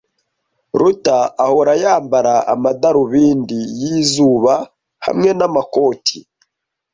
Ruta 0.79 1.17
ahora 1.45 1.73
yambara 1.83 2.35
amadarubindi 2.53 3.59
yizuba 3.81 4.53
hamwe 5.05 5.29
namakoti. 5.39 6.17